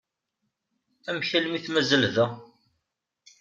Amek 1.09 1.29
armi 1.37 1.55
i 1.57 1.63
t-mazal 1.65 2.03
da? 2.15 2.25